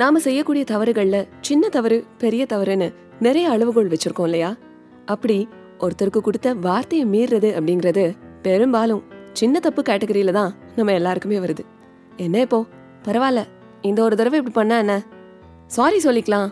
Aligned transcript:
நாம 0.00 0.18
செய்யக்கூடிய 0.18 0.64
தவறுகள்ல 0.70 1.16
சின்ன 1.40 1.68
தவறு 1.68 2.04
பெரிய 2.18 2.46
தவறுன்னு 2.48 2.94
நிறைய 3.20 3.48
அளவுகோல் 3.48 3.88
வச்சிருக்கோம் 3.88 4.22
இல்லையா? 4.22 4.56
அப்படி 5.06 5.48
ஒருத்தருக்கு 5.78 6.20
கொடுத்த 6.20 6.54
வார்த்தையை 6.54 7.06
மீறுறது 7.08 7.48
அப்படிங்கிறது 7.58 8.04
பெரும்பாலும் 8.42 9.02
சின்ன 9.32 9.60
தப்பு 9.60 9.82
கேட்டகரியில 9.82 10.30
தான் 10.30 10.54
நம்ம 10.76 10.92
எல்லாருக்குமே 10.92 11.38
வருது. 11.38 11.64
என்ன 12.16 12.40
இப்போ? 12.40 12.64
பரவாயில்ல. 13.04 13.42
இந்த 13.82 14.02
ஒரு 14.02 14.16
தடவை 14.16 14.38
இப்படி 14.38 14.56
பண்ணா 14.58 14.78
என்ன? 14.78 14.94
சாரி 15.66 15.98
சொல்லிக்கலாம். 16.04 16.48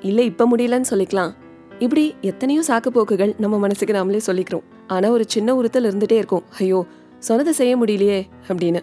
இல்ல 0.00 0.22
இப்ப 0.22 0.48
முடியலன்னு 0.56 0.90
சொல்லிக்கலாம். 0.90 1.32
இப்படி 1.78 2.14
எத்தனையோ 2.20 2.62
சாக்கு 2.68 2.88
போக்குகள் 2.88 3.34
நம்ம 3.38 3.58
மனசுக்கு 3.58 3.94
நாமளே 3.94 4.20
சொல்லிக்கிறோம். 4.26 4.66
ஆனா 4.86 5.10
ஒரு 5.10 5.24
சின்ன 5.26 5.54
உறுத்தல் 5.54 5.84
இருந்துட்டே 5.84 6.18
இருக்கும். 6.22 6.42
ஐயோ 6.58 6.86
சொன்னதை 7.18 7.52
செய்ய 7.52 7.74
முடியலையே 7.78 8.20
அப்படின்னு. 8.48 8.80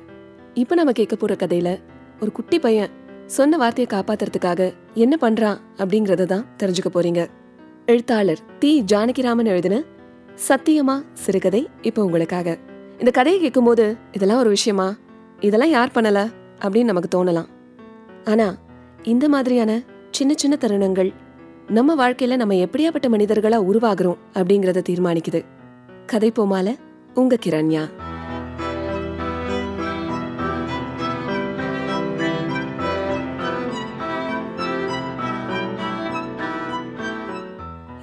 இப்ப 0.54 0.76
நம்ம 0.76 0.92
கேட்க 0.92 1.16
போற 1.16 1.36
கதையில 1.36 1.80
ஒரு 2.22 2.32
குட்டி 2.32 2.60
பையன் 2.60 3.06
சொன்ன 3.28 3.58
வார்த்தையை 3.58 3.90
காப்பாத்துறதுக்காக 3.94 4.74
என்ன 4.94 5.18
பண்றான் 5.22 5.58
அப்படிங்கறத 5.78 6.26
தான் 6.26 6.46
தெரிஞ்சுக்க 6.60 6.90
போறீங்க. 6.94 7.28
எழுத்தாளர் 7.86 8.40
தி 8.60 8.84
ஜானகிராமன் 8.92 9.46
எழுதின 9.46 9.84
சத்தியமா 10.48 10.96
சிறுகதை 11.14 11.70
இப்போ 11.82 12.04
உங்களுக்காக. 12.04 12.58
இந்த 13.00 13.12
கதையை 13.12 13.42
கேட்கும்போது 13.42 13.98
இதெல்லாம் 14.12 14.40
ஒரு 14.40 14.50
விஷயமா? 14.50 14.96
இதெல்லாம் 15.40 15.70
யார் 15.70 15.92
பண்ணல 15.94 16.32
அப்படின்னு 16.62 16.84
நமக்கு 16.84 17.12
தோணலாம். 17.16 17.50
ஆனா 18.26 18.58
இந்த 19.04 19.30
மாதிரியான 19.30 19.82
சின்ன 20.12 20.34
சின்ன 20.36 20.58
தருணங்கள் 20.60 21.14
நம்ம 21.68 22.10
வாழ்க்கையில 22.10 22.36
நம்ம 22.36 22.54
எப்படியாப்பட்ட 22.54 23.08
மனிதர்களா 23.10 23.56
உருவாகிறோம் 23.56 24.18
அப்படிங்கறத 24.34 24.84
தீர்மானிக்குது. 24.90 25.42
கதை 26.06 26.32
போமால 26.36 26.76
உங்க 27.14 27.38
கிரண்யா. 27.46 27.86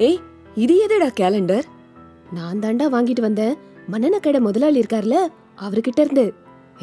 ஏய் 0.05 0.19
இது 0.63 0.75
எதுடா 0.85 1.09
கேலண்டர் 1.21 1.67
நான் 2.37 2.61
தாண்டா 2.63 2.87
வாங்கிட்டு 2.95 3.23
வந்தேன். 3.27 3.55
மன்னன 3.93 4.19
கடை 4.21 4.39
முதலாளி 4.47 4.79
இருக்கார்ல 4.83 5.17
அவர்கிட்ட 5.65 6.01
இருந்து. 6.05 6.25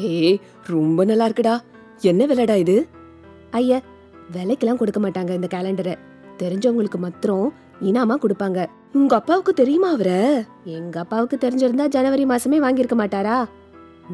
ஏய் 0.08 0.38
ரொம்ப 0.72 1.04
நல்லா 1.04 1.26
இருக்குடா. 1.28 1.54
என்ன 2.10 2.26
விலைடா 2.30 2.56
இது? 2.64 2.76
ஐயா 3.58 3.78
விலைக்கெல்லாம் 4.34 4.80
கொடுக்க 4.80 5.00
மாட்டாங்க 5.00 5.32
இந்த 5.38 5.48
கேலண்டரை 5.54 5.94
தெரிஞ்சவங்களுக்கு 6.42 6.98
மாத்திரம் 7.04 7.48
இனாமா 7.88 8.16
கொடுப்பாங்க. 8.22 8.60
உங்க 8.98 9.12
அப்பாவுக்கு 9.20 9.52
தெரியுமா 9.60 9.90
அவரை? 9.96 10.20
எங்க 10.78 10.96
அப்பாவுக்கு 11.00 11.38
தெரிஞ்சிருந்தா 11.44 11.86
ஜனவரி 11.96 12.24
மாசமே 12.32 12.60
வாங்கியிருக்க 12.66 12.98
மாட்டாரா? 13.02 13.38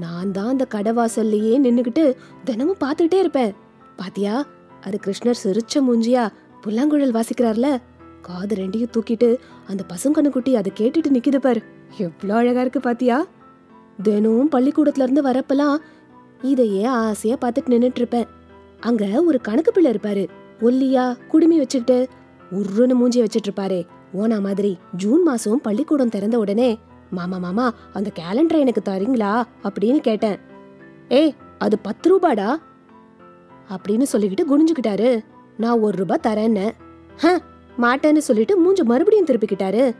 நான் 0.02 0.32
தான் 0.32 0.52
அந்த 0.54 0.64
கடை 0.74 0.92
வாசல்லையே 0.92 1.54
நின்னுக்கிட்டு 1.66 2.04
தினமும் 2.48 2.82
பார்த்துட்டே 2.84 3.20
இருப்பேன். 3.24 3.54
பாத்தியா 4.00 4.34
அது 4.86 4.98
கிருஷ்ணர் 5.06 5.42
சிரிச்ச 5.44 5.82
மூஞ்சியா 5.86 6.24
புல்லாங்குழல் 6.64 7.16
வாசிக்கிறார்ல? 7.18 7.68
காது 8.22 8.56
ரெண்டையும் 8.56 8.90
தூக்கிட்டு 8.90 9.38
அந்த 9.66 9.84
பசுங்கண்ணு 9.88 10.28
குட்டி 10.28 10.56
அதை 10.56 10.72
கேட்டுட்டு 10.76 11.12
நிக்குது 11.12 11.36
பாரு. 11.36 11.62
எவ்வளோ 11.98 12.34
அழகா 12.34 12.60
இருக்கு 12.60 12.80
பாத்தியா? 12.80 13.26
தினமும் 14.02 14.50
பள்ளிக்கூடத்துல 14.50 15.02
இருந்து 15.02 15.22
வரப்பெல்லாம் 15.22 15.76
இதையே 16.42 16.84
ஆசையா 16.84 17.36
பார்த்துட்டு 17.40 17.68
நின்றுட்டு 17.68 17.92
இருப்பேன். 17.94 18.26
அங்க 18.80 19.22
ஒரு 19.22 19.40
கணக்கு 19.40 19.72
பிள்ளை 19.72 19.92
இருப்பாரு. 19.92 20.28
ஒல்லியா 20.60 21.16
குடுமி 21.28 21.58
வச்சுக்கிட்டு 21.58 22.08
உருன்னு 22.52 22.94
மூஞ்சி 22.94 23.22
வச்சுட்டு 23.22 23.48
இருப்பாரே. 23.48 23.86
ஓனா 24.14 24.40
மாதிரி 24.40 24.78
ஜூன் 24.96 25.22
மாசம் 25.22 25.60
பள்ளிக்கூடம் 25.60 26.08
திறந்த 26.08 26.38
உடனே 26.38 26.78
மாமா 27.10 27.38
மாமா 27.38 27.74
அந்த 27.92 28.10
கேலண்டரை 28.14 28.58
எனக்கு 28.58 28.82
தரீங்களா? 28.84 29.44
அப்படின்னு 29.62 29.98
கேட்டேன். 29.98 30.38
ஏய் 31.08 31.34
அது 31.58 31.78
பத்து 31.78 32.16
ரூபாடா? 32.16 32.56
அப்படின்னு 33.68 34.02
சொல்லிக்கிட்டு 34.12 34.46
குனிஞ்சுக்கிட்டாரு. 34.50 35.24
நான் 35.56 35.80
ஒரு 35.80 36.06
ரூபாய் 36.06 36.20
தரேன்னு 36.22 36.70
ஹ 37.16 37.40
மாட்டேன்னு 37.82 38.18
சொல்லிட்டு 38.18 38.54
மூஞ்ச 38.62 38.82
மறுபடியும் 38.82 39.26
திருப்பிக்கிட்டாரு. 39.26 39.94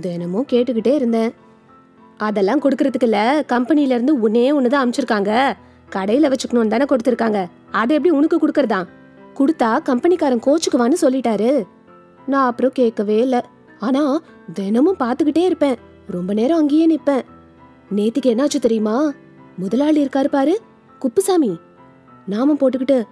தினமும் 0.00 0.46
கேட்டுக்கிட்டே 0.52 0.94
இருந்தேன். 0.94 1.34
அதெல்லாம் 2.16 2.60
கொடுக்கறதுக்கு 2.60 3.46
கம்பெனில 3.46 3.94
இருந்து 3.94 4.28
ஒன்னே 4.28 4.44
ஒண்ணுதான் 4.56 4.82
அனுப்பிச்சிருக்காங்க 4.82 5.52
கடையில 5.94 6.32
வச்சுக்கணும்னு 6.32 6.66
தானே 6.66 6.84
கொடுத்துருக்காங்க. 6.84 7.46
அதை 7.70 7.96
எப்படி 7.96 8.14
உனக்கு 8.14 8.36
கொடுக்கறதா 8.38 8.86
கொடுத்தா 9.34 9.82
கம்பெனிக்காரன் 9.82 10.44
கோச்சுக்குவான்னு 10.46 10.94
சொல்லிட்டாரு. 11.00 11.66
நான் 12.26 12.46
அப்புறம் 12.46 12.70
கேட்கவே 12.74 13.20
இல்லை. 13.20 13.40
ஆனா 13.78 14.20
தினமும் 14.54 14.96
பார்த்துக்கிட்டே 14.98 15.44
இருப்பேன். 15.44 15.76
ரொம்ப 16.10 16.32
நேரம் 16.34 16.58
அங்கேயே 16.58 16.86
நிப்பேன். 16.96 17.22
நேத்துக்கு 17.96 18.32
என்னாச்சு 18.32 18.58
தெரியுமா? 18.60 19.12
முதலாளி 19.58 20.04
இருக்காரு 20.04 20.28
பாரு. 20.28 20.60
குப்புசாமி. 20.98 21.58
நாமம் 22.26 22.58
போட்டுக்கிட்டு 22.58 23.02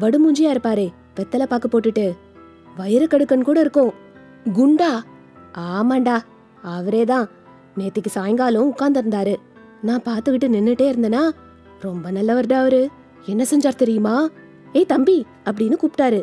வடுமூஞ்சியா 0.00 0.50
இருப்பாரே 0.54 0.88
வெத்தலை 1.16 1.42
பாக்கு 1.42 1.68
போட்டுட்டு. 1.68 2.23
வயிறு 2.76 3.06
கடுக்கன் 3.06 3.42
கூட 3.42 3.60
இருக்கும். 3.60 3.92
குண்டா? 4.54 5.02
ஆமாண்டா. 5.58 6.20
அவரே 6.62 7.04
தான் 7.04 7.28
நேத்திக்கு 7.78 8.06
சாயங்காலம் 8.06 8.74
உட்கார்ந்துருந்தாரு. 8.74 9.36
நான் 9.82 10.02
பார்த்துக்கிட்டு 10.02 10.48
நின்றுட்டே 10.48 10.92
இருந்தேனா? 10.92 11.30
ரொம்ப 11.80 12.12
நல்லவர்டா 12.12 12.52
அவரு. 12.52 12.90
என்ன 13.26 13.44
செஞ்சார் 13.50 13.74
தெரியுமா? 13.74 14.28
ஏய் 14.72 14.86
தம்பி 14.86 15.26
அப்படின்னு 15.44 15.74
கூப்பிட்டாரு. 15.74 16.22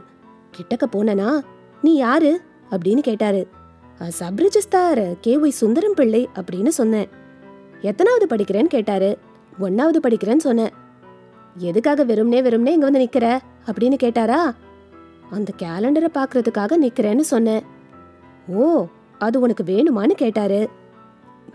கிட்டக்க 0.58 0.84
போனனா? 0.92 1.42
நீ 1.82 1.96
யாரு? 1.96 2.42
அப்படின்னு 2.72 3.00
கேட்டாரு. 3.00 3.48
சப்ரிஜிஸ்தார் 4.20 5.16
கே. 5.22 5.40
ஒய். 5.40 5.48
சுந்தரம் 5.48 5.94
பிள்ளை 5.94 6.30
அப்படின்னு 6.36 6.68
சொன்னேன். 6.68 7.10
எத்தனாவது 7.82 8.26
படிக்கிறேன்னு 8.26 8.66
கேட்டாரு. 8.66 9.18
ஒன்னாவது 9.60 9.98
படிக்கிறேன்னு 10.04 10.38
சொன்னேன். 10.38 10.70
எதுக்காக 11.58 12.06
வெறும்னே 12.06 12.42
வெறும்னே 12.42 12.68
இங்க 12.68 12.90
வந்து 12.90 13.00
நிக்கிற? 13.00 13.40
அப்படின்னு 13.66 13.96
கேட்டாரா? 14.04 14.52
அந்த 15.32 15.52
கேலண்டரை 15.62 16.10
பார்க்கறதுக்காக 16.14 16.78
நிக்கிறேன்னு 16.82 17.20
சொன்னேன். 17.20 17.64
ஓ 18.48 18.86
அது 19.20 19.40
உனக்கு 19.40 19.64
வேணுமான்னு 19.64 20.12
கேட்டாரு. 20.12 20.70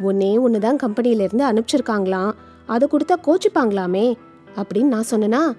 ஒன்னே 0.04 0.40
ஒன்று 0.40 0.58
தான் 0.60 0.76
கம்பெனியிலேருந்து 0.76 1.44
அனுப்பிச்சிருக்காங்களாம். 1.50 2.32
அதை 2.66 2.88
கொடுத்தா 2.90 3.16
கோச்சிப்பாங்களாமே? 3.26 4.14
அப்படின்னு 4.56 4.92
நான் 4.94 5.10
சொன்னேனா? 5.10 5.56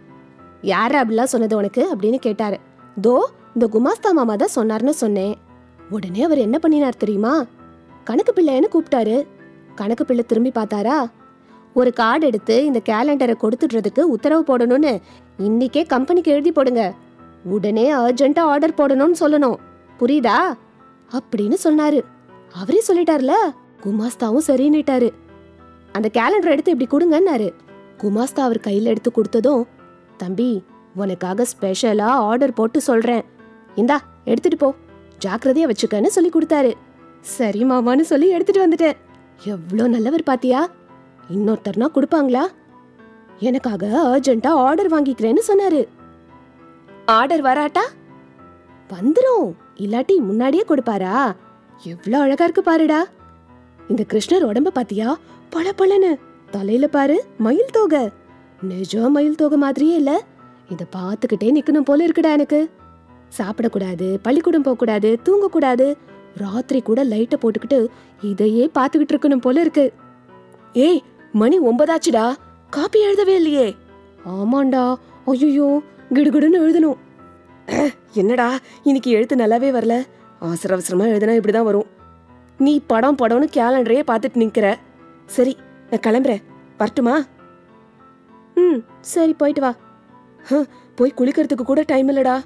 யார் 0.61 0.91
அப்படிலாம் 0.91 1.31
சொன்னது 1.33 1.56
உனக்கு? 1.57 1.95
அப்படின்னு 1.95 2.16
கேட்டாரு. 2.16 2.59
தோ 3.01 3.16
இந்த 3.53 3.67
குமாஸ்தா 3.73 4.11
மாமா 4.11 4.35
தான் 4.35 4.56
சொன்னார்னு 4.56 4.89
சொன்னேன். 4.89 5.38
உடனே 5.89 6.23
அவர் 6.23 6.38
என்ன 6.38 6.59
பண்ணினார் 6.59 6.97
தெரியுமா? 6.97 7.45
கணக்கு 8.03 8.33
பிள்ளைன்னு 8.35 8.67
கூப்பிட்டாரு. 8.73 9.27
கணக்கு 9.75 10.06
பிள்ளை 10.06 10.25
திரும்பி 10.27 10.51
பார்த்தாரா? 10.56 10.97
ஒரு 11.73 11.94
கார்டு 11.94 12.25
எடுத்து 12.25 12.66
இந்த 12.66 12.79
கேலண்டரை 12.89 13.35
கொடுத்துடுறதுக்கு 13.41 14.00
உத்தரவு 14.00 14.44
போடணும்னு. 14.47 15.01
இன்னைக்கே 15.39 15.85
கம்பெனிக்கு 15.88 16.31
எழுதி 16.31 16.51
போடுங்க. 16.51 16.94
உடனே 17.47 17.91
அர்ஜென்ட்டா 17.91 18.40
ஆர்டர் 18.40 18.74
போடணும்னு 18.74 19.13
சொல்லணும். 19.19 19.56
புரியுதா? 20.00 20.58
அப்படின்னு 21.12 21.56
சொன்னாரு. 21.63 22.02
அவரே 22.53 22.81
சொல்லிட்டார்ல 22.88 23.31
குமாஸ்தாவும் 23.84 24.46
சரின்னுட்டாரு. 24.47 25.09
அந்த 25.91 26.09
கேலண்டர் 26.13 26.52
எடுத்து 26.52 26.75
இப்படி 26.78 27.06
கொடுங்கன்னாரு. 27.06 27.53
குமாஸ்தா 27.97 28.40
அவர் 28.40 28.59
கையில் 28.59 28.86
எடுத்து 28.86 29.12
கொடுத்ததும் 29.12 29.63
தம்பி 30.18 30.63
உனக்காக 30.96 31.46
ஸ்பெஷலா 31.46 32.02
ஆர்டர் 32.02 32.53
போட்டு 32.53 32.81
சொல்றேன். 32.81 33.25
இந்தா 33.75 34.02
எடுத்துட்டு 34.25 34.57
போ. 34.57 34.74
ஜாக்கிரதையா 35.25 35.69
வச்சுக்கன்னு 35.69 36.06
சொல்லி 36.06 36.30
கொடுத்தாரு. 36.30 36.74
சரி 37.22 37.63
மாமான்னு 37.63 38.02
சொல்லி 38.02 38.30
எடுத்துட்டு 38.30 38.68
வந்துட்டேன். 38.68 38.96
எவ்வளோ 39.44 39.88
நல்லவர் 39.88 40.24
பாத்தியா? 40.24 40.69
இன்னொருத்தர்னா 41.34 41.88
கொடுப்பாங்களா? 41.94 42.46
எனக்காக 43.40 43.88
அர்ஜென்ட்டா 43.88 44.47
ஆர்டர் 44.47 44.91
வாங்கிக்கிறேன்னு 44.91 45.41
சொன்னாரு. 45.47 45.88
ஆர்டர் 47.07 47.41
வராட்டா? 47.41 47.84
வந்துரும். 48.90 49.53
இல்லாட்டி 49.78 50.16
முன்னாடியே 50.18 50.63
கொடுப்பாரா? 50.68 51.35
எவ்வளோ 51.84 52.19
அழகா 52.19 52.44
இருக்கு 52.44 52.63
பாருடா. 52.63 53.06
இந்த 53.88 54.06
கிருஷ்ணர் 54.13 54.47
உடம்ப 54.50 54.68
பாத்தியா? 54.68 55.18
பல 55.50 55.72
பலனு 55.72 56.18
தலையில 56.51 56.88
பாரு 56.88 57.25
மயில் 57.38 57.72
தோகை. 57.72 58.09
நிஜம் 58.62 59.12
மயில் 59.12 59.35
தோகை 59.35 59.57
மாதிரியே 59.57 59.95
இல்ல. 59.95 60.24
இத 60.69 60.86
பார்த்துக்கிட்டே 60.95 61.51
நிக்கணும் 61.51 61.88
போல 61.89 62.07
இருக்குடா 62.07 62.31
எனக்கு. 62.31 62.69
சாப்பிடக்கூடாது 63.38 64.19
பள்ளிக்கூடம் 64.21 64.62
போக 64.62 64.77
கூடாது 64.77 65.19
தூங்க 65.24 65.48
கூடாது 65.48 65.98
ராத்திரி 66.38 66.81
கூட 66.81 67.04
லைட்டை 67.04 67.39
போட்டுக்கிட்டு 67.42 67.88
இதையே 68.21 68.69
பார்த்துக்கிட்டு 68.80 69.13
இருக்கணும் 69.15 69.42
போல 69.42 69.62
இருக்கு. 69.62 69.94
ஏய் 70.74 71.04
மணி 71.31 71.59
ஒன்பதாச்சுடா. 71.59 72.36
காப்பி 72.69 73.00
எழுதவே 73.01 73.36
இல்லையே. 73.36 73.75
ஆமாண்டா. 74.25 74.95
ஐயோ 75.25 75.81
கிடுகிடுன்னு 76.13 76.62
எழுதணும். 76.62 76.98
என்னடா 78.13 78.57
இன்னைக்கு 78.83 79.12
எழுத்து 79.12 79.36
நல்லாவே 79.36 79.71
வரல. 79.77 80.06
அவசர 80.39 80.74
அவசரமா 80.74 81.06
எழுதுனா 81.06 81.39
இப்படிதான் 81.39 81.63
வரும். 81.63 81.86
நீ 82.57 82.81
படம் 82.88 83.18
படம்னு 83.18 83.48
கேலண்டரையே 83.57 84.04
பார்த்துட்டு 84.12 84.42
நிக்கிற. 84.44 84.75
சரி 85.25 85.57
நான் 85.89 86.04
கிளம்புறேன். 86.07 86.44
வரட்டுமா? 86.77 87.25
ம் 88.56 88.80
சரி 89.01 89.33
போயிட்டு 89.33 89.62
வா. 89.62 89.75
போய் 90.95 91.13
குளிக்கிறதுக்கு 91.18 91.63
கூட 91.63 91.83
டைம் 91.88 92.09
இல்லடா. 92.09 92.44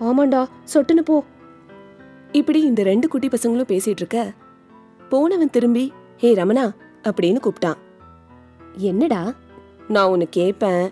ஆமாண்டா 0.00 0.46
சொட்டுன்னு 0.74 1.00
போ. 1.04 1.24
இப்படி 2.32 2.60
இந்த 2.60 2.82
ரெண்டு 2.82 3.08
குட்டி 3.08 3.28
பசங்களும் 3.28 3.70
பேசிட்டு 3.72 4.00
இருக்க. 4.02 4.32
போனவன் 5.08 5.50
திரும்பி 5.50 5.92
ஹே 6.16 6.34
ரமணா 6.34 6.70
அப்படின்னு 7.02 7.40
கூப்பிட்டான். 7.42 7.78
என்னடா 8.76 9.32
நான் 9.88 10.08
உன்னை 10.08 10.26
கேட்பேன் 10.30 10.90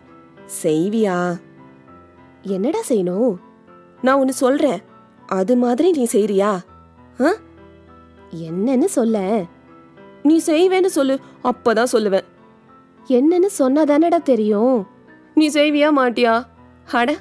செய்வியா? 0.62 1.44
என்னடா 2.46 2.78
செய்யணும்? 2.88 3.36
நான் 4.02 4.18
ஒன்னு 4.18 4.32
சொல்றேன். 4.32 4.82
அது 5.26 5.56
மாதிரி 5.56 5.90
நீ 5.90 6.06
செய்றியா? 6.12 6.58
ஆ? 7.20 7.32
என்னன்னு 8.36 8.84
சொல்ல. 8.84 9.44
நீ 10.22 10.40
செய்வேன்னு 10.46 10.86
சொல்லு 10.86 11.18
அப்பதான் 11.44 11.84
சொல்லுவேன். 11.92 12.22
என்னன்னு 13.08 13.46
சொன்னா 13.46 13.84
தானடா 13.84 14.22
தெரியும்? 14.22 14.86
நீ 15.34 15.48
செய்வியா 15.48 15.88
மாட்டியா? 15.96 16.44
அட 16.92 17.16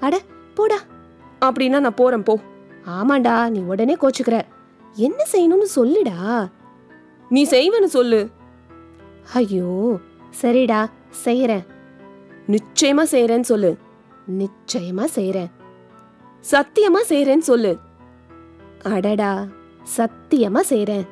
அட 0.00 0.20
போடா. 0.54 0.76
அப்படின்னா 1.40 1.80
நான் 1.80 1.94
போறேன் 1.94 2.22
போ. 2.22 2.38
ஆமாண்டா 2.86 3.48
நீ 3.48 3.58
உடனே 3.58 3.96
கோச்சுக்கிற. 3.96 4.42
என்ன 4.94 5.24
செய்யணும்னு 5.32 5.66
சொல்லுடா. 5.76 6.48
நீ 7.28 7.44
செய்வேன்னு 7.44 7.84
சொல்லு. 7.84 8.28
ஐயோ 9.32 9.98
சரிடா 10.42 10.86
செய்யறேன் 11.24 11.66
நிச்சயமா 12.48 13.02
செய்யறேன்னு 13.10 13.40
சொல்லு. 13.40 13.76
நிச்சயமா 14.28 15.04
செய்யறேன் 15.14 15.50
சத்தியமா 16.50 17.00
செய்றேன்னு 17.08 17.46
சொல்லு. 17.50 17.78
அடடா 18.82 19.46
சத்தியமா 19.96 20.60
செய்யறேன் 20.68 21.06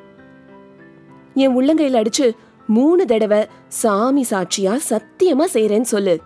என் 1.33 1.55
உள்ளங்கையில் 1.59 1.99
அடிச்சு 2.01 2.35
மூணு 2.67 3.05
தடவை 3.05 3.47
சாமி 3.67 4.25
சாட்சியா 4.29 4.79
சத்தியமா 4.89 5.45
செய்றேன்னு 5.53 5.81
சொல்லு. 5.81 6.21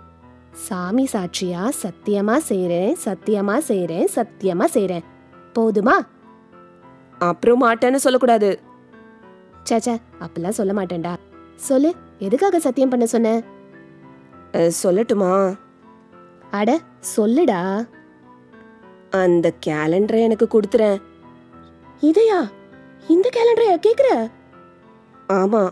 சாமி 0.52 1.08
சாட்சியா 1.12 1.70
சத்தியமா 1.84 2.38
செய்யறேன் 2.50 2.96
சத்தியமா 3.06 3.58
செய்யறேன் 3.68 4.08
சத்தியமா 4.16 4.66
செய்யறேன் 4.74 5.04
போதுமா? 5.60 5.96
அப்புறம் 7.20 7.64
மாட்டேன்னு 7.64 7.96
சொல்லக்கூடாது. 7.96 8.60
சேச்சே 9.70 9.98
அப்பெல்லாம் 10.20 10.58
சொல்ல 10.60 10.74
மாட்டேன்டா. 10.74 11.14
சொல்லு 11.56 11.96
எதுக்காக 12.20 12.60
சத்தியம் 12.60 12.90
பண்ண 12.90 13.06
சொன்ன? 13.06 13.42
சொல்லட்டுமா? 14.84 15.56
அட 16.52 16.80
சொல்லுடா. 17.16 17.88
அந்த 19.10 19.54
கேலண்டரை 19.66 20.20
எனக்கு 20.28 20.48
கொடுத்துறேன். 20.48 21.02
இதையா? 22.02 22.40
இந்த 23.08 23.30
கேலண்டரையா 23.36 23.76
கேக்குற? 23.88 24.10
ஆமா. 25.28 25.64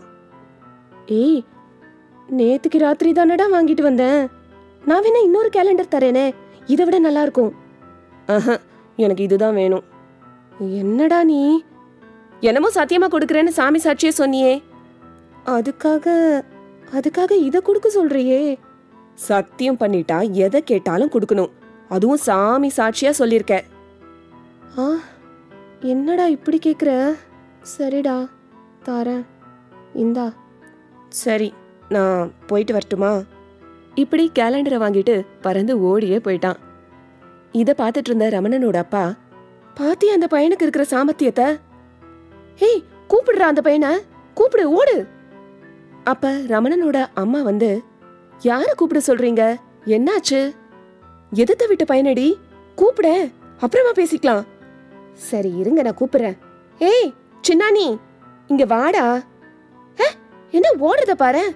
ஏய் 1.06 1.40
நேத்துக்கு 2.38 2.78
ராத்திரி 2.78 3.12
தானடா 3.12 3.46
வாங்கிட்டு 3.52 3.82
வந்தேன். 3.82 4.20
நான் 4.84 5.02
வேணா 5.02 5.20
இன்னொரு 5.22 5.48
கேலண்டர் 5.56 5.92
தரேனே. 5.94 6.34
இதை 6.66 6.84
விட 6.84 6.98
நல்லா 6.98 7.22
இருக்கும் 7.22 7.52
ஆஹா, 8.26 8.54
எனக்கு 8.96 9.22
இதுதான் 9.22 9.54
வேணும். 9.54 9.84
என்னடா 10.60 11.24
நீ? 11.24 11.64
என்னமோ 12.40 12.68
சத்தியமா 12.74 13.06
கொடுக்கறேன்னு 13.12 13.56
சாமி 13.58 13.78
சாட்சியே 13.78 14.12
சொன்னியே. 14.18 14.52
அதுக்காக 15.46 16.06
அதுக்காக 16.92 17.30
இதை 17.30 17.60
கொடுக்க 17.60 17.88
சொல்றியே. 17.88 18.58
சத்தியம் 19.28 19.80
பண்ணிட்டா 19.80 20.18
எதை 20.44 20.60
கேட்டாலும் 20.62 21.10
கொடுக்கணும். 21.10 21.52
அதுவும் 21.88 22.22
சாமி 22.26 22.68
சாட்சியா 22.76 23.10
சொல்லியிருக்க. 23.10 23.54
ஆ 24.78 24.84
என்னடா 25.92 26.26
இப்படி 26.26 26.58
கேக்குற? 26.66 26.90
சரிடா 27.72 28.16
தாரேன். 28.86 29.24
இந்தா. 29.94 30.26
சரி 31.08 31.48
நான் 31.88 32.32
போயிட்டு 32.46 32.72
வரட்டுமா? 32.72 33.12
இப்படி 33.94 34.24
கேலண்டரை 34.38 34.78
வாங்கிட்டு 34.82 35.14
பறந்து 35.40 35.74
ஓடியே 35.80 36.18
போயிட்டான். 36.18 36.58
இதை 37.52 37.74
பார்த்துட்டு 37.78 38.10
இருந்த 38.10 38.26
ரமணனோட 38.28 38.76
அப்பா 38.76 39.04
பாத்தியா 39.74 40.12
அந்த 40.12 40.28
பையனுக்கு 40.30 40.66
இருக்கிற 40.66 40.84
சாமர்த்தியத்தை? 40.90 41.48
ஏய் 42.58 42.82
கூப்பிடுறா 43.10 43.46
அந்த 43.52 43.62
பையனை. 43.62 43.92
கூப்பிடு 44.34 44.64
ஓடு. 44.70 44.96
அப்ப 46.04 46.28
ரமணனோட 46.52 46.98
அம்மா 47.14 47.40
வந்து 47.42 47.70
யார 48.42 48.74
கூப்பிட 48.76 49.02
சொல்றீங்க? 49.06 49.56
என்னாச்சு? 49.86 50.54
எதிர்த்த 51.30 51.66
விட்ட 51.66 51.84
பயனடி 51.84 52.34
கூப்பிட 52.74 53.28
அப்புறமா 53.60 53.90
பேசிக்கலாம். 53.90 54.44
சரி 55.12 55.56
இருங்க 55.56 55.82
நான் 55.82 55.96
கூப்பிடுறேன். 55.96 56.36
ஏய் 56.78 57.14
சின்னானி 57.48 57.98
இங்க 58.46 58.64
வாடா. 58.64 59.22
என்ன 60.50 60.70
ஓடுறத 60.80 61.12
பாரு. 61.12 61.54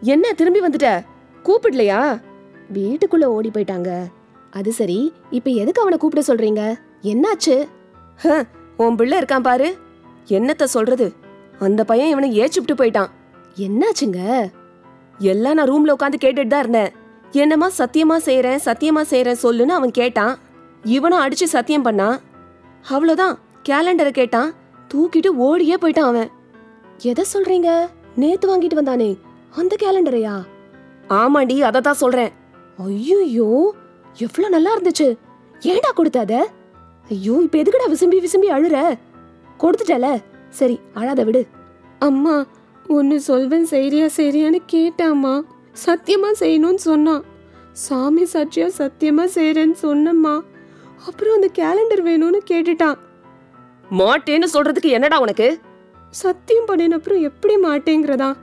என்ன 0.00 0.32
திரும்பி 0.32 0.60
வந்துட்ட? 0.60 1.04
கூப்பிடலையா? 1.44 2.20
வீட்டுக்குள்ள 2.72 3.24
ஓடி 3.24 3.50
போயிட்டாங்க. 3.54 4.06
அது 4.50 4.72
சரி 4.72 5.12
இப்ப 5.30 5.50
எதுக்கு 5.50 5.80
அவனை 5.80 5.98
கூப்பிட 5.98 6.24
சொல்றீங்க? 6.26 6.80
என்னாச்சு? 7.02 7.68
ஹ, 8.16 8.44
உன் 8.76 8.96
பிள்ளை 8.96 9.18
இருக்கான் 9.18 9.40
பாரு. 9.40 9.76
என்னத்த 10.28 10.64
சொல்றது? 10.64 11.12
அந்த 11.58 11.84
பையன் 11.84 12.08
இவனை 12.08 12.40
ஏச்சுப்பிட்டு 12.40 12.74
போயிட்டான். 12.74 13.10
என்னாச்சுங்க? 13.56 14.50
எல்லாம் 15.30 15.56
நான் 15.58 15.70
ரூம்ல 15.70 15.94
உட்காந்து 15.96 16.18
கேட்டுட்டு 16.24 16.52
தான் 16.52 16.64
இருந்தேன். 16.64 16.92
என்னமா 17.42 17.68
சத்தியமா 17.78 18.16
செய்யறேன் 18.26 18.62
சத்தியமா 18.66 19.02
செய்றேன் 19.12 19.42
சொல்லுன்னு 19.42 19.74
அவன் 19.78 19.98
கேட்டான். 20.00 20.34
இவனும் 20.96 21.22
அடிச்சு 21.24 21.46
சத்தியம் 21.54 21.86
பண்ணான். 21.86 22.16
அவ்வளோதான் 22.94 23.34
கேலண்டரை 23.68 24.12
கேட்டான். 24.20 24.50
தூக்கிட்டு 24.92 25.30
ஓடியே 25.46 25.76
போயிட்டான் 25.82 26.10
அவன். 26.12 26.30
எதை 27.10 27.24
சொல்றீங்க? 27.34 27.70
நேத்து 28.22 28.46
வாங்கிட்டு 28.50 28.78
வந்தானே 28.80 29.10
அந்த 29.60 29.76
கேலண்டரையா 29.82 30.34
ஆமாண்டி 31.20 31.56
அதை 31.68 31.80
தான் 31.86 32.00
சொல்றேன். 32.02 32.32
ஐயோ 32.86 33.48
எவ்வளோ 34.24 34.48
நல்லா 34.54 34.70
இருந்துச்சு. 34.76 35.08
ஏன்டா 35.72 35.90
கொடுத்த 35.94 36.18
அத? 36.24 36.34
ஐயோ 37.14 37.34
இப்ப 37.46 37.58
எதுக்குடா 37.62 37.88
விசும்பி 37.92 38.18
விசும்பி 38.24 38.48
அழுற? 38.56 38.76
கொடுத்துட்டல. 39.62 40.08
சரி 40.58 40.76
அழாத 41.00 41.22
விடு. 41.28 41.42
அம்மா 42.08 42.34
ஒன்னு 42.88 43.20
சொல்வேன் 43.20 43.64
சரியா 43.64 44.04
சரியான்னு 44.04 44.58
கேட்டாம்மா. 44.72 45.44
சத்தியமா 45.86 46.30
செய்யணும்னு 46.40 46.74
சொன்னான். 46.74 47.24
சாமி 47.72 48.22
சாட்சியா 48.22 48.68
சத்தியமா 48.78 49.24
செய்யறேன்னு 49.34 49.76
சொன்னம்மா. 49.82 50.40
அப்புறம் 51.06 51.34
அந்த 51.34 51.48
கேலண்டர் 51.58 52.02
வேணும்னு 52.08 52.40
கேட்டுட்டான். 52.50 52.98
மாட்டேன்னு 53.98 54.46
சொல்றதுக்கு 54.52 54.90
என்னடா 54.90 55.20
உனக்கு? 55.20 55.58
சத்தியம் 56.10 56.64
பண்ணின 56.64 56.94
அப்புறம் 56.94 57.20
எப்படி 57.20 57.56
மாட்டேங்கிறதா? 57.56 58.36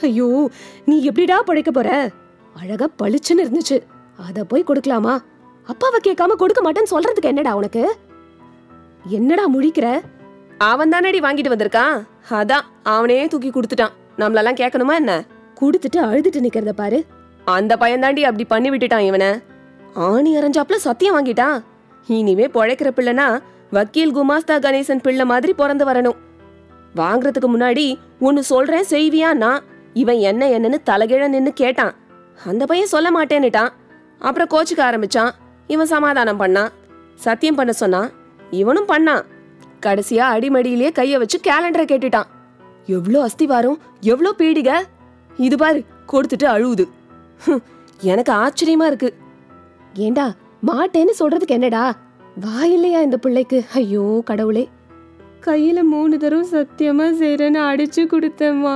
ஐயோ 0.00 0.50
நீ 0.84 1.02
எப்படிடா 1.02 1.42
பழைக்க 1.42 1.70
போற? 1.70 2.10
அழகா 2.60 2.88
பளிச்சுன்னு 3.02 3.44
இருந்துச்சு. 3.44 3.82
அத 4.16 4.44
போய் 4.44 4.64
கொடுக்கலாமா? 4.64 5.22
அப்பாவை 5.66 6.00
கேட்காம 6.06 6.36
கொடுக்க 6.36 6.62
மாட்டேன்னு 6.62 6.92
சொல்றதுக்கு 6.94 7.22
என்னடா 7.22 7.56
உனக்கு? 7.56 7.96
என்னடா 9.04 9.48
முழிக்கிற? 9.48 10.00
அவன் 10.58 10.90
தானடி 10.90 11.20
வாங்கிட்டு 11.20 11.52
வந்திருக்கான்? 11.54 12.06
அதான் 12.30 12.66
அவனே 12.82 13.26
தூக்கி 13.26 13.50
கொடுத்துட்டான். 13.50 13.92
நம்மளெல்லாம் 14.18 14.60
கேட்கணுமா 14.60 14.94
என்ன? 14.94 15.24
கொடுத்துட்டு 15.60 15.96
அழுதுட்டு 15.96 16.40
நிக்கிறத 16.40 16.68
பாரு. 16.68 17.04
அந்த 17.44 17.76
பையன் 17.76 18.00
தாண்டி 18.00 18.24
அப்படி 18.24 18.44
பண்ணி 18.44 18.70
விட்டுட்டான் 18.70 18.98
இவனை. 18.98 19.40
ஆணி 19.94 20.36
அரைஞ்சாப்புல 20.36 20.74
சத்தியம் 20.74 21.16
வாங்கிட்டான். 21.16 21.62
இனிமே 22.06 22.46
பொழைக்கிற 22.46 22.90
பிள்ளைனா 22.96 23.42
வக்கீல் 23.70 24.16
குமாஸ்தா 24.16 24.58
கணேசன் 24.58 25.02
பிள்ளை 25.02 25.24
மாதிரி 25.24 25.52
பிறந்து 25.52 25.84
வரணும். 25.84 26.16
வாங்குறதுக்கு 26.96 27.48
முன்னாடி 27.56 27.98
ஒன்னு 28.20 28.42
சொல்றேன் 28.42 28.84
செய்வியான்னா 28.90 29.58
இவன் 29.92 30.16
என்ன 30.16 30.48
என்னன்னு 30.48 30.76
தலைகிழ 30.86 31.28
நின்னு 31.28 31.52
கேட்டான். 31.52 31.94
அந்த 32.46 32.66
பையன் 32.66 32.86
சொல்ல 32.86 33.10
மாட்டேன்னுட்டான். 33.10 33.68
அப்புறம் 34.18 34.48
கோச்சுக்க 34.50 34.78
ஆரம்பிச்சான். 34.78 35.30
இவன் 35.66 35.86
சமாதானம் 35.86 36.40
பண்ணான். 36.40 36.68
சத்தியம் 37.14 37.54
பண்ண 37.54 37.72
சொன்னான். 37.72 38.10
இவனும் 38.50 38.88
பண்ணான். 38.88 39.22
கடைசியா 39.86 40.24
அடிமடியிலேயே 40.34 40.90
கைய 40.98 41.18
வச்சு 41.18 41.38
கேலண்டரை 41.48 41.86
கேட்டுட்டான். 41.86 42.28
எவ்ளோ 42.96 43.18
அஸ்திவாரம் 43.26 43.78
எவ்ளோ 44.12 44.30
பீடிக? 44.38 44.70
இது 45.36 45.56
பாரு 45.56 45.80
கொடுத்துட்டு 46.12 46.46
அழுவுது. 46.54 46.84
எனக்கு 48.10 48.32
ஆச்சரியமா 48.32 48.86
இருக்கு. 48.86 49.10
ஏண்டா 50.06 50.26
மாட்டேன்னு 50.66 51.14
சொல்றதுக்கு 51.18 51.56
என்னடா? 51.58 51.84
வாயில்லையா 52.40 53.00
இந்த 53.02 53.16
பிள்ளைக்கு? 53.16 53.58
ஐயோ 53.74 54.04
கடவுளே. 54.24 54.64
கையில 55.46 55.82
மூணு 55.82 56.18
தடவை 56.18 56.44
சத்தியமா 56.52 57.06
செய்யறேன்னு 57.20 57.60
அடிச்சு 57.70 58.02
கொடுத்தேம்மா. 58.04 58.74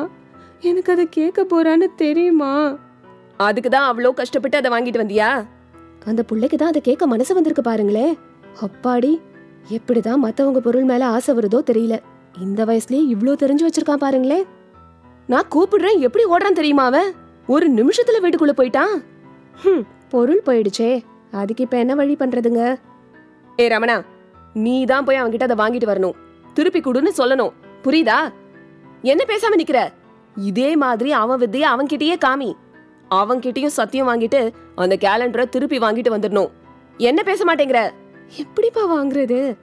எனக்கு 0.60 0.92
அதை 0.92 1.04
கேட்க 1.10 1.42
போறான்னு 1.42 1.86
தெரியுமா? 1.96 2.52
அதுக்கு 3.36 3.70
தான் 3.70 3.88
அவ்வளோ 3.90 4.12
கஷ்டப்பட்டு 4.12 4.56
அதை 4.56 4.70
வாங்கிட்டு 4.70 5.02
வந்தியா? 5.02 5.30
அந்த 6.06 6.22
பிள்ளைக்கு 6.22 6.56
தான் 6.56 6.68
அதை 6.68 6.82
கேட்க 6.82 7.06
மனசு 7.06 7.32
வந்திருக்கு 7.34 7.64
பாருங்களே 7.70 8.06
அப்பாடி 8.62 9.12
எப்படிதான் 9.70 10.16
மத்தவங்க 10.16 10.60
பொருள் 10.60 10.84
மேல 10.84 11.06
ஆசை 11.06 11.34
வருதோ 11.34 11.58
தெரியல. 11.70 12.00
இந்த 12.40 12.64
வயசுலயே 12.64 13.02
இவ்ளோ 13.14 13.32
தெரிஞ்சு 13.32 13.66
வச்சிருக்கான் 13.66 14.04
பாருங்களே. 14.04 14.44
நான் 15.26 15.50
கூப்பிடுறேன் 15.54 15.98
எப்படி 15.98 16.24
ஓடுறான் 16.24 16.52
தெரியுமா 16.52 16.84
அவன்? 16.84 17.14
ஒரு 17.46 17.70
நிமிஷத்துல 17.70 18.20
வீட்டுக்குள்ள 18.22 18.50
போயிட்டான். 18.56 19.02
ஹம், 19.52 19.86
பொருள் 20.08 20.42
போயிடுச்சே. 20.46 21.04
அதுக்கு 21.30 21.62
இப்ப 21.62 21.78
என்ன 21.78 21.94
வழி 21.94 22.14
பண்றதுங்க? 22.14 22.78
ஏ 23.60 23.68
ரமணா 23.68 24.04
நீ 24.54 24.84
தான் 24.84 25.04
போய் 25.04 25.16
அவன்கிட்ட 25.16 25.42
அதை 25.42 25.56
வாங்கிட்டு 25.56 25.90
வரணும். 25.90 26.14
திருப்பி 26.54 26.80
கொடுன்னு 26.80 27.10
சொல்லணும். 27.16 27.52
புரியுதா? 27.84 28.32
என்ன 29.02 29.24
பேசாம 29.28 29.56
நிக்கிற? 29.56 29.90
இதே 30.36 30.76
மாதிரி 30.76 31.12
அவன் 31.12 31.40
வித்தைய 31.40 31.64
அவன்கிட்டயே 31.74 32.16
காமி. 32.18 32.54
அவன்கிட்டயும் 33.10 33.76
சத்தியம் 33.76 34.08
வாங்கிட்டு 34.08 34.52
அந்த 34.74 34.96
கேலண்டரை 34.96 35.48
திருப்பி 35.48 35.78
வாங்கிட்டு 35.78 36.14
வந்துடணும். 36.18 36.50
என்ன 36.96 37.22
பேச 37.22 37.44
மாட்டேங்கிற? 37.44 37.90
எப்படிப்பா 38.38 38.96
வாங்குறது? 38.96 39.56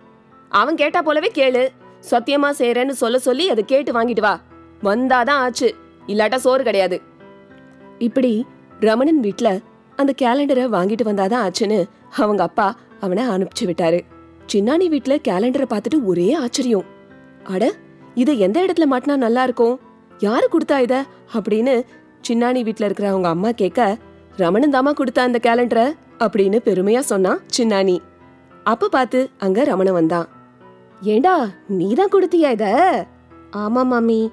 அவன் 0.49 0.75
கேட்டா 0.75 1.01
போலவே 1.01 1.31
கேளு. 1.33 1.67
சத்தியமா 2.11 2.49
செய்யறேன்னு 2.57 2.89
சொல்ல 2.89 3.19
சொல்லி 3.19 3.49
அதை 3.49 3.65
கேட்டு 3.65 3.91
வாங்கிட்டு 3.91 4.19
வா. 4.19 4.41
வந்தாதான் 4.83 5.29
ஆச்சு. 5.29 5.75
இல்லாட்டா 6.07 6.35
சோறு 6.35 6.63
கிடையாது. 6.63 7.01
இப்படி 7.97 8.45
ரமணன் 8.79 9.19
வீட்ல 9.19 9.59
அந்த 9.95 10.13
கேலண்டரை 10.21 10.75
வாங்கிட்டு 10.75 11.03
வந்தாதான் 11.03 11.49
ஆச்சுன்னு 11.49 11.85
அவங்க 12.15 12.43
அப்பா 12.43 12.75
அவனை 12.99 13.27
அனுப்பிச்சு 13.27 13.63
விட்டாரு. 13.63 14.01
சின்னானி 14.53 14.87
வீட்ல 14.87 15.15
கேலண்டரை 15.15 15.65
பார்த்துட்டு 15.69 16.03
ஒரே 16.03 16.33
ஆச்சரியம். 16.33 16.85
அட 17.43 17.73
இத 18.15 18.31
எந்த 18.31 18.65
இடத்துல 18.65 18.85
மாட்டினா 18.91 19.15
நல்லா 19.15 19.43
இருக்கும்? 19.43 19.79
யாரு 20.19 20.49
கொடுத்தா 20.51 20.79
இத? 20.79 21.05
அப்படின்னு 21.33 21.83
சின்னானி 22.27 22.63
வீட்ல 22.63 22.85
இருக்கிற 22.85 23.09
அவங்க 23.09 23.27
அம்மா 23.27 23.51
கேட்க 23.51 23.97
ரமணன் 24.37 24.73
தாமா 24.73 24.93
கொடுத்தா 24.93 25.19
அந்த 25.19 25.39
கேலண்டரை 25.41 25.93
அப்படின்னு 26.19 26.59
பெருமையா 26.65 26.99
சொன்னான் 26.99 27.39
சின்னானி 27.57 27.99
அப்ப 28.71 28.87
பார்த்து 28.89 29.19
அங்க 29.37 29.63
ரமண 29.63 29.91
வந்தான். 29.91 30.27
ஏண்டா 31.01 31.47
நீதான் 31.67 32.11
கொடுத்தியா 32.11 32.49
இத? 32.51 32.65
ஆமா 33.51 33.83
மாமி. 33.83 34.31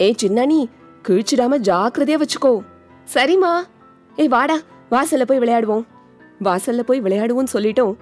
ஏ 0.00 0.14
சின்னானி 0.22 0.60
கிழிச்சிடாம 1.08 1.58
ஜாக்கிரதையா 1.68 2.16
வச்சுக்கோ. 2.22 2.52
சரிம்மா. 3.14 3.52
ஏய் 4.16 4.28
வாடா 4.28 4.56
வாசல்ல 4.90 5.24
போய் 5.26 5.38
விளையாடுவோம். 5.38 5.84
வாசல்ல 6.44 6.80
போய் 6.80 7.02
விளையாடுவோம்னு 7.02 7.52
சொல்லிட்டோம். 7.52 7.94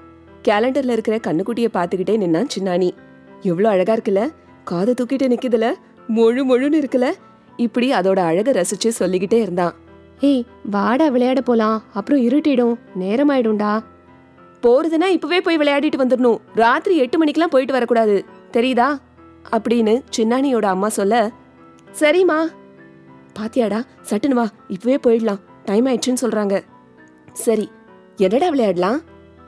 கேலண்டர்ல 0.49 0.95
இருக்கிற 0.97 1.16
கண்ணுக்குட்டியை 1.26 1.68
பார்த்துக்கிட்டே 1.75 2.14
நின்னான் 2.23 2.52
சின்னானி 2.56 2.90
எவ்வளோ 3.42 3.68
அழகா 3.68 3.95
இருக்குல்ல? 3.95 4.23
காதை 4.64 4.95
தூக்கிட்டு 4.95 5.33
நிக்குதுல 5.33 5.68
மொழு 6.09 6.42
மொழுன்னு 6.50 6.78
இருக்குல்ல? 6.83 7.09
இப்படி 7.56 7.92
அதோட 7.92 8.18
அழக 8.18 8.52
ரசிச்சு 8.52 8.95
சொல்லிக்கிட்டே 9.00 9.40
இருந்தான். 9.40 9.75
ஏய் 10.21 10.47
வாடா 10.71 11.09
விளையாட 11.09 11.40
போலாம். 11.40 11.83
அப்புறம் 11.95 12.23
இருட்டிடும். 12.28 12.75
நேரமாயிடும்டா. 13.00 13.73
போறதுன்னா 14.66 15.06
இப்பவே 15.06 15.40
போய் 15.40 15.56
விளையாடிட்டு 15.56 15.99
வந்துடணும் 15.99 16.38
ராத்திரி 16.54 16.96
எட்டு 16.96 17.18
மணிக்கெல்லாம் 17.18 17.50
போயிட்டு 17.50 17.73
வரக்கூடாது. 17.73 18.25
தெரியுதா? 18.52 18.99
அப்படின்னு 19.52 20.02
சின்னானியோட 20.16 20.64
அம்மா 20.64 20.88
சொல்ல 20.88 21.30
சரிம்மா. 22.00 22.46
பாத்தியாடா 23.38 23.85
சட்டுன்னு 24.11 24.30
வா. 24.30 24.49
இப்பவே 24.68 24.99
போயிடலாம். 25.06 25.38
டைம் 25.64 25.87
ஆயிடுச்சுன்னு 25.87 26.23
சொல்றாங்க. 26.23 26.62
சரி 27.32 27.70
என்னடா 28.16 28.49
விளையாடலாம்? 28.49 29.00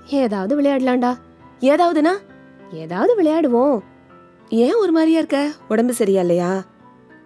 ஏதாவது 0.07 0.61
விளையாடலாம்டா. 0.61 1.17
ஏதாவதுனா? 1.61 2.11
ஏதாவது 2.71 3.23
விளையாடுவோம். 3.23 3.81
ஏன் 4.49 4.75
ஒரு 4.75 4.93
மாதிரியா 4.93 5.19
இருக்க? 5.19 5.51
உடம்பு 5.69 5.93
சரியா 5.93 6.21
இல்லையா? 6.21 6.65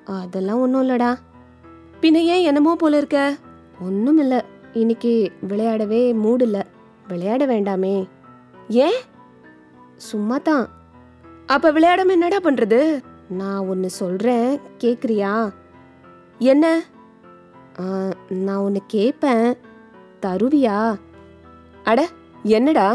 அதெல்லாம் 0.04 0.61
ஒன்றும் 0.61 0.88
இல்லடா. 0.88 1.16
பின்ன 2.00 2.14
ஏன் 2.14 2.44
என்னமோ 2.44 2.76
போல 2.76 2.96
இருக்க? 2.96 3.37
ஒன்றும் 3.82 4.18
இல்லை. 4.18 4.40
இன்னைக்கு 4.72 5.32
விளையாடவே 5.40 6.12
மூடு 6.12 6.44
இல்லை. 6.44 6.62
விளையாட 7.09 7.47
வேண்டாமே. 7.47 7.97
ஏன்? 8.68 9.00
சும்மா 10.09 10.37
தான் 10.49 10.64
அப்ப 11.47 11.73
விளையாடாம 11.73 12.14
என்னடா 12.16 12.38
பண்றது? 12.44 12.80
நான் 13.28 13.66
ஒன்று 13.66 13.90
சொல்கிறேன் 13.90 14.61
கேட்குறியா 14.78 15.35
என்ன? 16.50 16.66
நான் 18.28 18.62
ஒன்று 18.66 18.80
கேட்பேன் 18.87 19.49
தருவியா? 20.23 20.78
அட 21.85 22.00
என்னடா? 22.56 22.88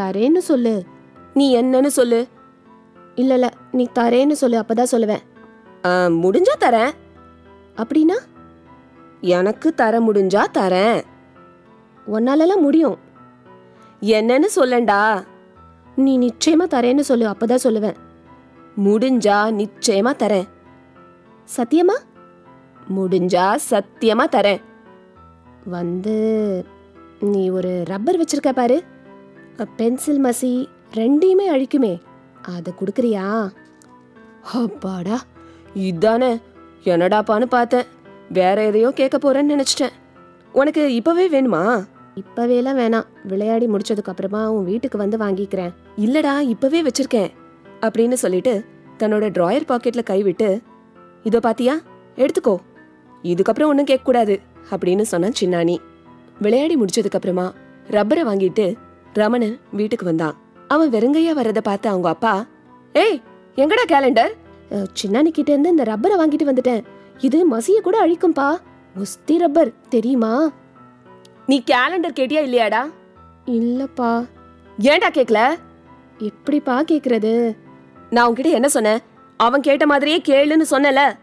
தரேன்னு 0.00 0.42
சொல்லு. 0.50 0.74
நீ 1.34 1.46
என்னன்னு 1.60 1.92
சொல்லு. 1.98 2.20
இல்லைல்ல 3.16 3.48
நீ 3.72 3.84
தரேன்னு 3.98 4.36
சொல்லு 4.42 4.56
அப்பதான் 4.60 4.92
சொல்லுவேன். 4.94 5.24
முடிஞ்சா 6.22 6.54
தரேன். 6.60 6.92
அப்படின்னா? 7.76 8.18
எனக்கு 9.34 9.68
தர 9.74 10.00
முடிஞ்சா 10.00 10.42
தரேன். 10.58 11.00
உன்னாலலாம் 12.12 12.60
முடியும். 12.60 12.98
என்னன்னு 14.00 14.46
சொல்லண்டா. 14.56 15.24
நீ 15.96 16.18
நிச்சயமா 16.18 16.64
தரேன்னு 16.70 17.00
சொல்லு 17.00 17.26
அப்பதான் 17.26 17.64
சொல்லுவேன். 17.64 17.94
முடிஞ்சா 18.84 19.64
நிச்சயமா 19.64 20.12
தரேன். 20.16 20.48
சத்தியமா? 21.56 21.96
முடிஞ்சா 22.96 23.58
சத்தியமா 23.70 24.24
தரேன். 24.32 24.60
வந்து 25.64 26.66
நீ 27.20 27.50
ஒரு 27.50 27.82
ரப்பர் 27.84 28.20
வச்சிருக்க 28.20 28.52
பாரு. 28.52 28.82
பென்சில் 29.76 30.24
மசி 30.24 30.68
ரெண்டையுமே 30.94 31.46
அழிக்குமே. 31.50 32.00
அதை 32.42 32.74
கொடுக்குறியா? 32.78 33.50
அப்பாடா 34.52 35.20
இதானே. 35.74 36.40
என்னடாப்பான்னு 36.84 37.44
பார்த்தேன். 37.44 37.84
வேற 38.28 38.64
எதையோ 38.64 38.90
கேட்க 38.90 39.18
போறேன்னு 39.18 39.46
நினைச்சிட்டேன். 39.46 39.92
உனக்கு 40.52 40.94
இப்பவே 40.94 41.28
வேணுமா? 41.28 41.84
இப்பவேலாம் 42.20 42.78
வேணாம். 42.80 43.06
விளையாடி 43.30 43.66
முடிச்சதுக்கு 43.66 44.10
அப்புறமா 44.12 44.40
உன் 44.50 44.64
வீட்டுக்கு 44.64 44.98
வந்து 44.98 45.16
வாங்கிக்கிறேன். 45.16 45.72
இல்லடா 45.96 46.34
இப்பவே 46.52 46.80
வச்சிருக்கேன். 46.82 47.30
அப்படின்னு 47.80 48.16
சொல்லிட்டு 48.22 48.52
தன்னோட 48.98 49.24
ட்ராயர் 49.36 49.68
பாக்கெட்ல 49.70 50.02
கை 50.02 50.22
விட்டு 50.22 50.48
இதோ 51.22 51.40
பாத்தியா? 51.40 51.74
எடுத்துக்கோ. 52.16 52.54
இதுக்கப்புறம் 53.22 53.70
ஒன்றும் 53.72 53.90
கேட்கக்கூடாது 53.90 54.34
அப்படின்னு 54.70 55.04
சொன்னான் 55.12 55.38
சின்னானி 55.40 55.76
விளையாடி 56.40 56.74
முடிச்சதுக்கு 56.76 57.18
அப்புறமா 57.18 57.46
ரப்பரை 57.90 58.22
வாங்கிட்டு 58.30 58.66
ரமணன் 59.12 59.56
வீட்டுக்கு 59.72 60.04
வந்தான். 60.04 60.36
அவன் 60.68 60.90
வெறுங்கையா 60.90 61.32
வர்றத 61.40 61.60
பார்த்து 61.62 61.88
அவங்க 61.88 62.08
அப்பா 62.08 62.34
ஏய் 62.92 63.20
எங்கடா 63.56 63.84
கேலண்டர் 63.92 64.32
சின்னானி 65.00 65.30
கிட்ட 65.36 65.50
இருந்து 65.52 65.72
இந்த 65.74 65.84
ரப்பரை 65.90 66.14
வாங்கிட்டு 66.22 66.50
வந்துட்டேன். 66.50 66.82
இது 67.18 67.38
மசிய 67.50 67.80
கூட 67.82 67.96
அழிக்கும்பா. 68.06 68.48
முஸ்தி 68.94 69.34
ரப்பர் 69.38 69.72
தெரியுமா? 69.88 70.32
நீ 71.46 71.62
கேலண்டர் 71.70 72.16
கேட்டியா 72.16 72.42
இல்லையாடா? 72.42 72.90
இல்லப்பா. 73.46 74.26
ஏன்டா 74.78 75.10
கேக்கல? 75.10 75.58
எப்படிப்பா 76.18 76.82
கேக்குறது? 76.82 77.56
நான் 78.10 78.32
உன்கிட்ட 78.32 78.50
என்ன 78.50 78.68
சொன்னேன்? 78.68 78.98
அவன் 79.36 79.60
கேட்ட 79.60 79.86
மாதிரியே 79.86 80.22
கேளுன்னு 80.24 80.62
சொன்னல 80.70 81.16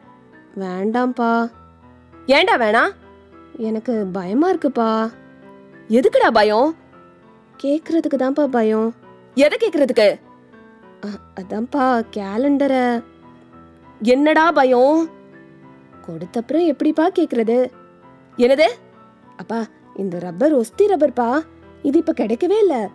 வேண்டாம்ப்பா. 0.60 1.52
ஏன்டா 2.26 2.58
வேணாம்? 2.58 2.92
எனக்கு 3.58 4.06
பயமா 4.06 4.52
இருக்குப்பா. 4.52 5.12
எதுக்குடா 5.90 6.32
பயம்? 6.34 6.76
கேக்குறதுக்கு 7.64 8.18
தான்ப்பா 8.18 8.46
பயம். 8.46 8.96
எதை 9.36 9.58
கேக்குறதுக்கு? 9.62 10.20
அ- 11.06 11.42
அதான்ப்பா 11.42 12.06
கேலண்டரை 12.16 13.04
என்னடா 14.02 14.52
பயம்? 14.52 15.10
கொடுத்தப்புறம் 16.08 16.66
எப்படிப்பா 16.66 17.10
கேக்குறது? 17.10 17.72
என்னது? 18.38 18.68
அப்பா 19.38 19.66
இந்த 19.96 20.20
ரப்பர் 20.20 20.58
ஒஸ்தி 20.58 20.82
ரப்பர்ப்பா? 20.82 21.42
இது 21.82 21.98
இப்ப 21.98 22.14
கிடைக்கவே 22.20 22.58
இல்ல. 22.58 22.90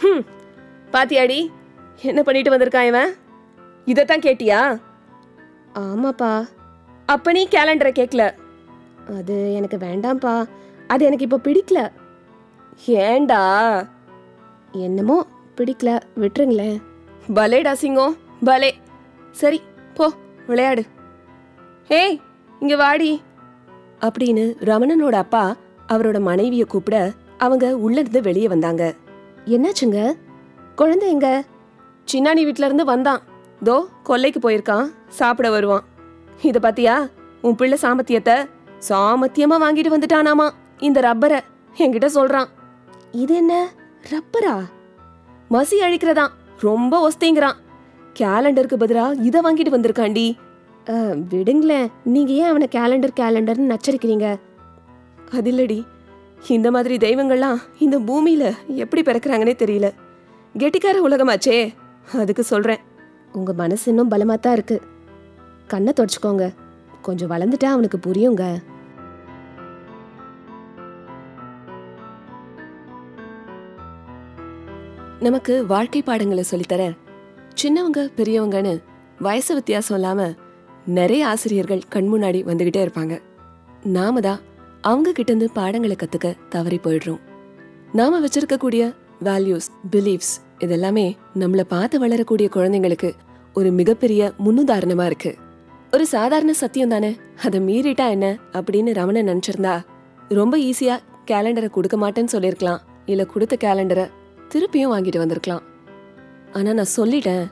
ஹம், 0.00 0.24
பாத்தியாடி 0.92 1.50
என்ன 2.02 2.22
பண்ணிட்டு 2.22 2.50
வந்திருக்கான் 2.50 2.86
இவன் 2.86 3.14
இதைத்தான் 3.84 4.18
கேட்டியா? 4.18 4.80
ஆமாப்பா. 5.74 6.48
அப்ப 7.06 7.32
நீ 7.32 7.48
கேலண்டரை 7.50 7.92
கேட்கல 7.92 8.32
அது 9.16 9.54
எனக்கு 9.54 9.76
வேண்டாம்ப்பா. 9.76 10.48
அது 10.88 11.04
எனக்கு 11.04 11.24
இப்போ 11.24 11.40
பிடிக்கல. 11.42 11.90
ஏன்டா 12.86 13.42
என்னமோ 14.72 15.26
பிடிக்கல. 15.56 16.00
விட்டுருங்களேன். 16.20 16.82
பலேடா 17.34 17.72
சிங்கம். 17.72 18.16
பலே. 18.44 18.74
சரி 19.30 19.62
போ 19.94 20.12
விளையாடு. 20.46 20.84
ஏய் 21.88 22.20
இங்க 22.60 22.76
வாடி. 22.76 23.22
அப்படின்னு 24.00 24.44
ரமணனோட 24.64 25.14
அப்பா 25.14 25.56
அவரோட 25.88 26.20
மனைவிய 26.20 26.64
கூப்பிட 26.64 27.12
அவங்க 27.38 27.76
உள்ள 27.76 28.00
இருந்து 28.00 28.20
வெளியே 28.20 28.48
வந்தாங்க. 28.48 28.94
என்னாச்சுங்க? 29.46 30.12
குழந்தை 30.76 31.10
எங்க? 31.10 31.44
சின்னானி 32.12 32.44
வீட்ல 32.44 32.64
இருந்து 32.64 32.84
வந்தான். 32.84 33.20
தோ 33.64 33.84
கொல்லைக்கு 34.04 34.38
போயிருக்கான். 34.42 34.90
சாப்பிட 35.08 35.50
வருவான். 35.50 35.84
இத 36.42 36.58
பாத்தியா? 36.58 37.06
உன் 37.42 37.54
பிள்ளை 37.54 37.78
சாமத்தியத்தை 37.82 38.48
சாமத்தியமா 38.88 39.56
வாங்கிட்டு 39.60 39.92
வந்துட்டானாமா. 39.96 40.50
இந்த 40.78 41.00
ரப்பரை 41.00 41.40
என்கிட்ட 41.78 42.08
சொல்றான். 42.14 42.46
இது 43.12 43.34
என்ன? 43.34 43.68
ரப்பரா? 44.10 44.64
மசி 45.50 45.76
அழிக்கிறதான். 45.80 46.28
ரொம்ப 46.60 47.08
ஒஸ்திங்கிறான். 47.08 47.54
கேலண்டருக்கு 48.18 48.76
பதிலா 48.78 49.22
இத 49.22 49.42
வாங்கிட்டு 49.42 49.74
வந்திருக்காண்டி. 49.76 50.36
விடுங்களேன். 51.30 51.90
நீங்க 52.04 52.32
ஏன் 52.32 52.48
அவனை 52.48 52.68
கேலண்டர் 52.70 53.18
கேலண்டர்னு 53.20 53.74
நச்சரிக்கிறீங்க? 53.74 54.36
அதில்லடி 55.30 55.36
இல்லடி 55.36 55.84
இந்த 56.48 56.70
மாதிரி 56.70 56.96
தெய்வங்கள்லாம் 56.96 57.56
இந்த 57.78 57.98
பூமியில 57.98 58.54
எப்படி 58.66 59.02
பிறக்கிறாங்கன்னே 59.02 59.54
தெரியல. 59.58 59.92
கெட்டிக்கார 60.58 60.96
உலகமாச்சே. 61.04 61.74
அதுக்கு 62.16 62.44
சொல்றேன். 62.44 62.78
உங்க 63.32 63.52
மனசு 63.52 63.88
இன்னும் 63.88 64.10
பலமா 64.10 64.38
தான் 64.38 64.52
இருக்கு. 64.52 64.82
கண்ணை 65.66 65.92
தொடச்சுக்கோங்க. 65.96 66.54
கொஞ்சம் 67.02 67.30
வளர்ந்துட்டா 67.30 67.64
அவனுக்கு 67.64 67.98
புரியுங்க. 67.98 68.62
நமக்கு 75.20 75.66
வாழ்க்கை 75.66 76.02
பாடங்களை 76.02 76.44
சொல்லித்தர 76.50 76.96
சின்னவங்க 77.62 78.10
பெரியவங்கன்னு 78.16 78.82
வயசு 79.18 79.54
வித்தியாசம் 79.54 79.96
இல்லாம 79.96 80.32
நிறைய 80.86 81.26
ஆசிரியர்கள் 81.26 81.82
கண் 81.88 82.14
முன்னாடி 82.14 82.36
வந்துகிட்டே 82.36 82.88
இருப்பாங்க. 82.88 83.20
நாம 83.82 84.20
தான் 84.20 84.38
அவங்க 84.86 85.12
கிட்டேருந்து 85.12 85.48
பாடங்களை 85.52 85.96
கத்துக்க 85.96 86.36
தவறி 86.48 86.80
போயிடுறோம். 86.82 87.20
நாம 87.92 88.20
வச்சிருக்கக்கூடிய 88.20 88.94
வேல்யூஸ் 89.24 89.68
பிலீஃப்ஸ் 89.90 90.34
இதெல்லாமே 90.60 91.16
நம்மள 91.38 91.60
பார்த்து 91.60 91.98
வளரக்கூடிய 91.98 92.48
குழந்தைங்களுக்கு 92.52 93.12
ஒரு 93.54 93.70
மிகப்பெரிய 93.70 94.32
முன்னுதாரணமா 94.44 95.06
இருக்கு. 95.06 95.34
ஒரு 95.92 96.06
சாதாரண 96.06 96.52
சத்தியம் 96.52 96.88
தானே? 96.88 97.16
அதை 97.44 97.60
மீறிட்டா 97.60 98.08
என்ன? 98.10 98.38
அப்படின்னு 98.52 98.94
ரமணன் 98.94 99.28
நினைச்சிருந்தா 99.28 99.82
ரொம்ப 100.28 100.56
ஈஸியா 100.56 100.98
கேலண்டரை 101.30 101.70
கொடுக்க 101.70 101.96
மாட்டேன்னு 101.96 102.24
சொல்லியிருக்கலாம். 102.24 102.80
இல்ல 103.06 103.24
கொடுத்த 103.24 103.56
கேலண்டரை 103.64 104.10
திருப்பியும் 104.48 104.92
வாங்கிட்டு 104.92 105.18
வந்திருக்கலாம். 105.18 105.62
ஆனா 106.52 106.72
நான் 106.72 106.94
சொல்லிட்டேன் 106.96 107.46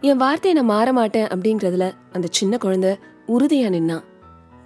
என் 0.00 0.16
வார்த்தையை 0.16 0.62
நான் 0.62 0.76
மாற 0.76 0.92
மாட்டேன் 0.92 1.26
அப்படிங்கறதுல 1.26 1.92
அந்த 2.12 2.28
சின்ன 2.30 2.56
குழந்தை 2.56 2.98
உறுதியா 3.28 3.68
நின்னான் 3.68 4.08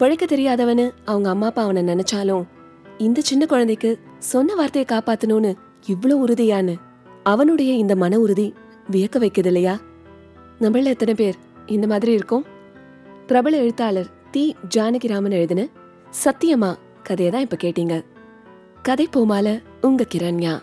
பிழைக்க 0.05 0.27
தெரியாதவனு 0.27 0.91
அவங்க 1.05 1.31
அம்மா 1.31 1.47
அப்பா 1.47 1.63
அவனை 1.63 1.83
நினைச்சாலும் 1.83 2.45
இந்த 2.99 3.21
சின்ன 3.21 3.47
குழந்தைக்கு 3.47 3.99
சொன்ன 4.19 4.55
வார்த்தையை 4.55 4.87
காப்பாத்தணும்னு 4.93 5.55
இவ்ளோ 5.87 6.15
உறுதியான்னு 6.15 6.75
அவனுடைய 7.23 7.73
இந்த 7.73 7.97
மன 7.97 8.19
உறுதி 8.19 8.55
வியக்க 8.91 9.19
வைக்குது 9.19 9.47
இல்லையா? 9.47 9.81
நம்மள 10.61 10.85
எத்தனை 10.85 11.15
பேர் 11.15 11.35
இந்த 11.67 11.87
மாதிரி 11.87 12.13
இருக்கும்? 12.13 12.45
பிரபல 13.27 13.57
எழுத்தாளர் 13.57 14.11
தி 14.31 14.55
ஜானகிராமன் 14.75 15.31
எழுதின 15.31 15.69
சத்தியமா 16.25 16.77
கதையை 17.03 17.33
தான் 17.33 17.43
இப்ப 17.43 17.57
கேட்டீங்க. 17.63 18.05
கதை 18.83 19.09
போமால 19.17 19.63
உங்க 19.81 20.07
கிரண்யா. 20.15 20.59